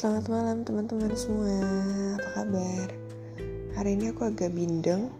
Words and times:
selamat 0.00 0.32
malam 0.32 0.58
teman-teman 0.64 1.12
semua. 1.12 1.60
Apa 2.16 2.40
kabar? 2.40 2.88
Hari 3.76 4.00
ini 4.00 4.08
aku 4.08 4.32
agak 4.32 4.48
bindeng 4.56 5.12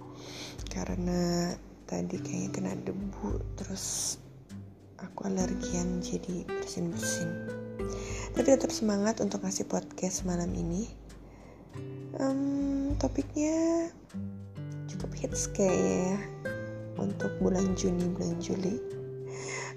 karena 0.73 1.53
tadi 1.85 2.17
kayaknya 2.17 2.49
kena 2.49 2.73
debu, 2.89 3.45
terus 3.61 4.17
aku 4.97 5.29
alergian 5.29 6.01
jadi 6.01 6.49
bersin-bersin. 6.49 7.29
Tapi 8.33 8.49
tetap 8.57 8.73
semangat 8.73 9.21
untuk 9.21 9.45
ngasih 9.45 9.69
podcast 9.69 10.25
malam 10.25 10.49
ini. 10.57 10.89
Um, 12.17 12.97
topiknya 12.97 13.93
cukup 14.89 15.13
hits 15.13 15.53
kayaknya 15.53 16.17
ya 16.17 16.19
untuk 16.97 17.37
bulan 17.45 17.77
Juni, 17.77 18.17
bulan 18.17 18.41
Juli 18.41 18.81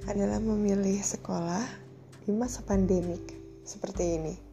adalah 0.08 0.40
memilih 0.40 1.04
sekolah 1.04 1.68
di 2.24 2.32
masa 2.32 2.64
pandemik 2.64 3.36
seperti 3.68 4.16
ini 4.16 4.53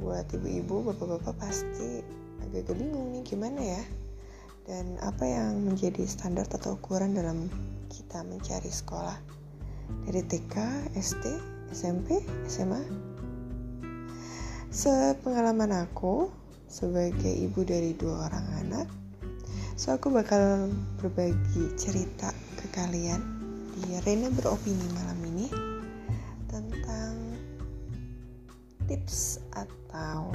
buat 0.00 0.26
ibu-ibu 0.32 0.90
bapak-bapak 0.90 1.36
pasti 1.36 2.00
agak-agak 2.40 2.76
bingung 2.80 3.12
nih 3.12 3.22
gimana 3.22 3.60
ya? 3.60 3.82
Dan 4.64 4.96
apa 5.04 5.24
yang 5.28 5.60
menjadi 5.60 6.08
standar 6.08 6.48
atau 6.48 6.80
ukuran 6.80 7.12
dalam 7.12 7.52
kita 7.92 8.24
mencari 8.24 8.72
sekolah? 8.72 9.16
Dari 10.08 10.22
TK, 10.24 10.56
SD, 10.96 11.24
SMP, 11.70 12.24
SMA 12.48 13.10
sepengalaman 14.70 15.82
aku 15.82 16.30
sebagai 16.70 17.34
ibu 17.34 17.66
dari 17.66 17.90
dua 17.98 18.30
orang 18.30 18.46
anak 18.62 18.86
so 19.74 19.90
aku 19.90 20.14
bakal 20.14 20.70
berbagi 21.02 21.74
cerita 21.74 22.30
ke 22.54 22.70
kalian 22.70 23.18
di 23.74 23.98
Rena 24.06 24.30
beropini 24.30 24.86
malam 24.94 25.18
ini 25.26 25.50
tentang 26.46 27.34
tips 28.86 29.42
atau 29.64 30.32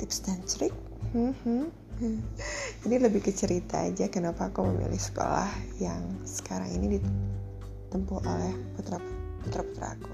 tips 0.00 0.24
dan 0.24 0.38
trik? 0.44 0.74
Jadi 2.82 2.96
lebih 2.98 3.22
ke 3.22 3.30
cerita 3.30 3.84
aja 3.84 4.10
kenapa 4.10 4.50
aku 4.50 4.66
memilih 4.66 4.98
sekolah 4.98 5.48
yang 5.78 6.02
sekarang 6.26 6.72
ini 6.72 6.98
ditempuh 6.98 8.20
oleh 8.26 8.52
putra 8.74 8.98
putra 9.44 9.62
putra 9.62 9.86
aku. 9.94 10.12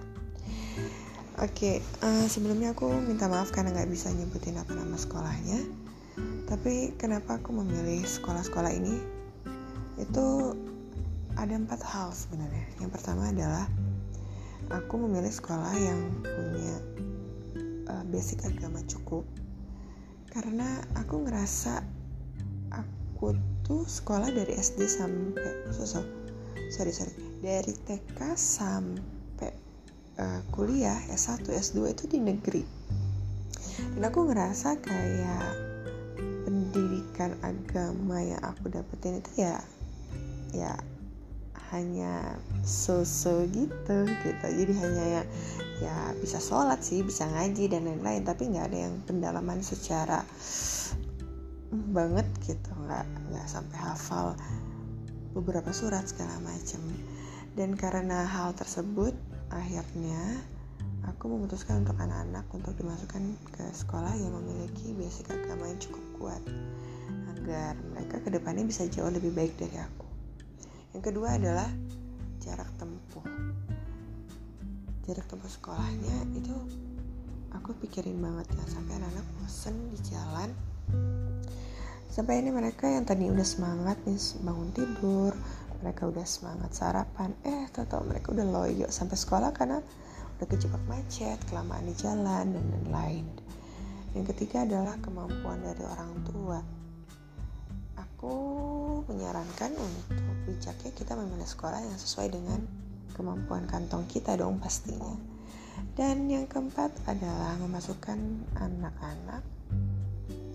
Oke 1.39 1.55
okay, 1.55 1.77
uh, 2.03 2.25
eh, 2.25 2.27
sebelumnya 2.27 2.75
aku 2.75 2.91
minta 2.91 3.31
maaf 3.31 3.55
karena 3.55 3.71
nggak 3.71 3.91
bisa 3.95 4.11
nyebutin 4.11 4.59
apa 4.59 4.75
nama 4.75 4.99
sekolahnya. 4.99 5.63
Tapi 6.51 6.99
kenapa 6.99 7.39
aku 7.39 7.55
memilih 7.55 8.03
sekolah-sekolah 8.03 8.75
ini? 8.75 8.99
Itu 10.03 10.59
ada 11.39 11.55
empat 11.55 11.79
hal 11.87 12.11
sebenarnya. 12.11 12.67
Yang 12.83 12.91
pertama 12.99 13.31
adalah 13.31 13.71
aku 14.75 14.99
memilih 14.99 15.31
sekolah 15.31 15.73
yang 15.79 16.01
punya 16.27 16.75
basic 18.09 18.45
agama 18.45 18.81
cukup. 18.89 19.25
Karena 20.29 20.81
aku 20.97 21.25
ngerasa 21.25 21.81
aku 22.73 23.37
tuh 23.65 23.85
sekolah 23.89 24.29
dari 24.33 24.57
SD 24.57 24.85
sampai 24.89 25.73
so, 25.73 25.85
so, 25.85 26.01
sorry 26.73 26.93
sorry. 26.93 27.13
Dari 27.41 27.73
TK 27.87 28.35
sampai 28.35 29.53
uh, 30.19 30.41
kuliah 30.53 30.99
S1 31.13 31.49
S2 31.49 31.95
itu 31.95 32.05
di 32.11 32.19
negeri. 32.21 32.63
Dan 33.95 34.03
aku 34.03 34.27
ngerasa 34.27 34.81
kayak 34.83 35.49
pendidikan 36.45 37.37
agama 37.45 38.21
yang 38.25 38.43
aku 38.43 38.73
dapetin 38.73 39.23
itu 39.23 39.47
ya 39.47 39.61
ya 40.53 40.73
hanya 41.75 42.39
so-so 42.65 43.45
gitu 43.51 43.97
gitu. 44.07 44.47
Jadi 44.47 44.73
hanya 44.79 45.05
ya 45.05 45.23
ya 45.79 45.97
bisa 46.19 46.43
sholat 46.43 46.83
sih 46.83 47.07
bisa 47.07 47.29
ngaji 47.29 47.71
dan 47.71 47.87
lain-lain. 47.87 48.23
Tapi 48.27 48.51
nggak 48.51 48.67
ada 48.73 48.79
yang 48.89 48.95
pendalaman 49.05 49.61
secara 49.63 50.25
banget 51.93 52.27
gitu. 52.47 52.71
Nggak 52.75 53.07
nggak 53.31 53.47
sampai 53.47 53.79
hafal 53.79 54.39
beberapa 55.37 55.71
surat 55.71 56.03
segala 56.09 56.35
macam 56.43 56.83
dan 57.55 57.75
karena 57.79 58.27
hal 58.27 58.55
tersebut 58.57 59.15
akhirnya 59.55 60.43
aku 61.07 61.31
memutuskan 61.31 61.87
untuk 61.87 61.95
anak-anak 62.01 62.47
untuk 62.51 62.75
dimasukkan 62.75 63.23
ke 63.55 63.65
sekolah 63.71 64.15
yang 64.19 64.33
memiliki 64.35 64.95
basic 64.97 65.31
agama 65.31 65.69
yang 65.69 65.81
cukup 65.83 66.05
kuat 66.19 66.43
agar 67.37 67.79
mereka 67.95 68.19
ke 68.23 68.29
depannya 68.35 68.67
bisa 68.67 68.89
jauh 68.91 69.13
lebih 69.13 69.31
baik 69.31 69.55
dari 69.57 69.79
aku 69.79 70.08
yang 70.97 71.03
kedua 71.05 71.37
adalah 71.37 71.69
jarak 72.41 72.71
tempuh. 72.81 73.25
Jarak 75.09 75.27
tempuh 75.29 75.51
sekolahnya 75.51 76.17
itu 76.37 76.55
aku 77.53 77.73
pikirin 77.81 78.21
banget 78.21 78.49
ya 78.53 78.65
sampai 78.69 78.97
anak-anak 79.01 79.27
bosen 79.41 79.77
di 79.93 79.99
jalan. 80.09 80.51
Sampai 82.09 82.41
ini 82.41 82.51
mereka 82.51 82.89
yang 82.89 83.05
tadi 83.05 83.29
udah 83.29 83.47
semangat 83.47 84.01
nih 84.09 84.19
bangun 84.43 84.71
tidur 84.73 85.33
mereka 85.79 86.11
udah 86.11 86.27
semangat 86.27 86.75
sarapan. 86.75 87.31
Eh 87.47 87.71
tau 87.71 88.03
mereka 88.03 88.35
udah 88.35 88.47
loyo 88.47 88.87
sampai 88.91 89.15
sekolah 89.15 89.51
karena 89.55 89.79
udah 90.39 90.47
kejebak 90.47 90.83
macet 90.91 91.39
kelamaan 91.51 91.87
di 91.87 91.95
jalan 91.95 92.55
dan 92.55 92.65
lain-lain. 92.71 93.27
Yang 94.17 94.35
ketiga 94.35 94.67
adalah 94.67 94.97
kemampuan 94.99 95.63
dari 95.63 95.83
orang 95.85 96.13
tua. 96.27 96.59
Aku 97.99 98.35
menyarankan 99.07 99.73
untuk 99.79 100.28
bijaknya 100.49 100.91
kita 100.97 101.13
memilih 101.13 101.45
sekolah 101.45 101.85
yang 101.85 102.01
sesuai 102.01 102.33
dengan 102.33 102.65
kemampuan 103.13 103.69
kantong 103.69 104.09
kita 104.09 104.41
dong 104.41 104.57
pastinya. 104.57 105.13
Dan 105.93 106.33
yang 106.33 106.49
keempat 106.49 106.91
adalah 107.05 107.61
memasukkan 107.61 108.19
anak-anak 108.57 109.45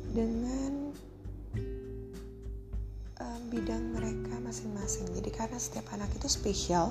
dengan 0.10 0.92
um, 3.22 3.42
bidang 3.54 3.94
mereka 3.94 4.42
masing-masing. 4.42 5.06
Jadi 5.14 5.30
karena 5.30 5.62
setiap 5.62 5.94
anak 5.94 6.10
itu 6.18 6.26
spesial, 6.26 6.90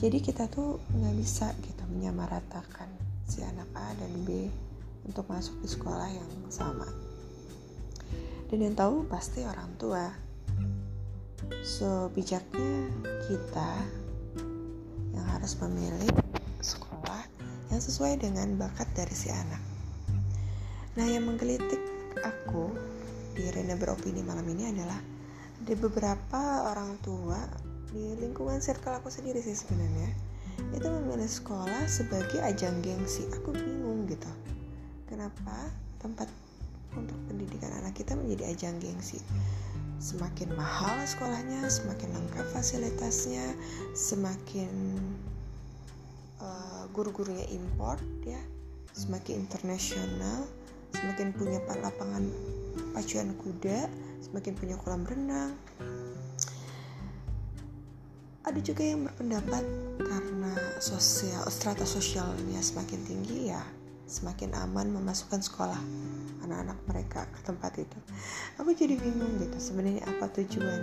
jadi 0.00 0.18
kita 0.24 0.48
tuh 0.48 0.80
nggak 0.96 1.14
bisa 1.20 1.52
gitu 1.60 1.84
menyamaratakan 1.92 2.88
si 3.28 3.44
anak 3.44 3.68
A 3.76 3.92
dan 4.00 4.12
B 4.24 4.48
untuk 5.04 5.28
masuk 5.28 5.60
di 5.60 5.68
sekolah 5.68 6.08
yang 6.08 6.30
sama 6.48 6.88
dan 8.48 8.58
yang 8.64 8.74
tahu 8.76 9.04
pasti 9.08 9.44
orang 9.44 9.76
tua 9.76 10.08
so 11.62 12.10
bijaknya 12.12 12.90
kita 13.26 13.70
yang 15.14 15.26
harus 15.28 15.54
memilih 15.62 16.10
sekolah 16.62 17.22
yang 17.68 17.80
sesuai 17.80 18.20
dengan 18.20 18.58
bakat 18.58 18.88
dari 18.96 19.14
si 19.14 19.28
anak. 19.30 19.60
Nah 20.98 21.06
yang 21.06 21.28
menggelitik 21.28 21.78
aku 22.24 22.74
di 23.38 23.46
Rena 23.54 23.78
beropini 23.78 24.24
malam 24.26 24.42
ini 24.50 24.72
adalah 24.72 24.98
ada 25.62 25.74
beberapa 25.78 26.42
orang 26.66 26.98
tua 27.04 27.38
di 27.92 28.18
lingkungan 28.18 28.58
circle 28.58 28.98
aku 28.98 29.12
sendiri 29.12 29.38
sih 29.38 29.54
sebenarnya. 29.54 30.10
Itu 30.74 30.90
memilih 30.90 31.30
sekolah 31.30 31.86
sebagai 31.86 32.42
ajang 32.42 32.82
gengsi. 32.82 33.30
Aku 33.30 33.54
bingung 33.54 34.10
gitu. 34.10 34.26
Kenapa 35.06 35.70
tempat 36.02 36.26
untuk 36.98 37.14
pendidikan 37.30 37.70
anak 37.78 37.94
kita 37.94 38.18
menjadi 38.18 38.54
ajang 38.54 38.82
gengsi. 38.82 39.22
Semakin 39.98 40.54
mahal 40.54 41.02
sekolahnya, 41.02 41.66
semakin 41.66 42.14
lengkap 42.14 42.46
fasilitasnya, 42.54 43.50
semakin 43.98 44.70
uh, 46.38 46.86
guru-gurunya 46.94 47.42
import 47.50 47.98
ya, 48.22 48.38
semakin 48.94 49.42
internasional, 49.42 50.46
semakin 50.94 51.34
punya 51.34 51.58
lapangan 51.66 52.30
pacuan 52.94 53.34
kuda, 53.42 53.90
semakin 54.22 54.54
punya 54.54 54.78
kolam 54.78 55.02
renang. 55.02 55.58
Ada 58.46 58.62
juga 58.62 58.80
yang 58.86 59.04
berpendapat 59.04 59.64
karena 59.98 60.54
sosial 60.78 61.42
strata 61.50 61.82
sosialnya 61.84 62.62
semakin 62.62 63.02
tinggi 63.02 63.50
ya, 63.50 63.60
semakin 64.08 64.56
aman 64.56 64.88
memasukkan 64.88 65.44
sekolah 65.44 65.78
anak-anak 66.48 66.78
mereka 66.88 67.20
ke 67.28 67.40
tempat 67.44 67.76
itu. 67.76 67.98
Aku 68.56 68.72
jadi 68.72 68.96
bingung 68.96 69.36
gitu 69.36 69.60
sebenarnya 69.60 70.08
apa 70.08 70.32
tujuan 70.32 70.82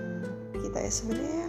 kita 0.54 0.78
ya? 0.78 0.92
Sebenarnya 0.94 1.48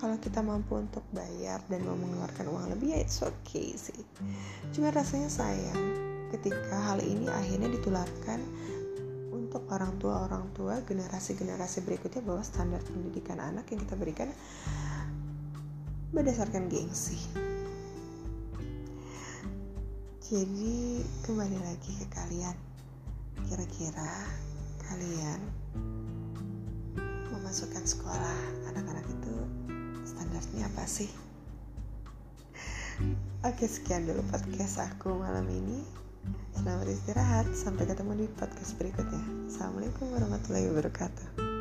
kalau 0.00 0.16
kita 0.16 0.40
mampu 0.40 0.80
untuk 0.80 1.04
bayar 1.12 1.60
dan 1.68 1.84
mau 1.84 1.96
mengeluarkan 1.96 2.48
uang 2.48 2.72
lebih 2.72 2.96
ya 2.96 2.98
it's 3.04 3.20
okay 3.20 3.76
sih. 3.76 4.00
Cuma 4.72 4.88
rasanya 4.88 5.28
sayang 5.28 5.80
ketika 6.32 6.92
hal 6.92 7.04
ini 7.04 7.28
akhirnya 7.28 7.68
ditularkan 7.70 8.40
untuk 9.32 9.62
orang 9.72 9.92
tua 10.00 10.26
orang 10.26 10.48
tua 10.56 10.80
generasi 10.82 11.36
generasi 11.36 11.84
berikutnya 11.84 12.24
bahwa 12.24 12.42
standar 12.42 12.82
pendidikan 12.82 13.38
anak 13.38 13.68
yang 13.72 13.80
kita 13.84 13.94
berikan 13.94 14.28
berdasarkan 16.12 16.68
gengsi 16.72 17.45
jadi 20.26 21.06
kembali 21.22 21.58
lagi 21.62 22.02
ke 22.02 22.06
kalian. 22.10 22.56
Kira-kira 23.46 24.10
kalian 24.82 25.38
memasukkan 27.30 27.86
sekolah 27.86 28.38
anak-anak 28.66 29.06
itu 29.06 29.34
standarnya 30.02 30.66
apa 30.66 30.82
sih? 30.82 31.06
Oke 33.46 33.70
sekian 33.70 34.10
dulu 34.10 34.26
podcast 34.26 34.82
aku 34.82 35.14
malam 35.14 35.46
ini. 35.46 35.86
Selamat 36.58 36.90
istirahat. 36.90 37.46
Sampai 37.54 37.86
ketemu 37.86 38.26
di 38.26 38.26
podcast 38.34 38.74
berikutnya. 38.82 39.22
Assalamualaikum 39.46 40.10
warahmatullahi 40.10 40.66
wabarakatuh 40.74 41.55